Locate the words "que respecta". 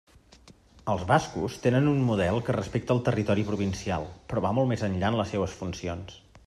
2.47-2.97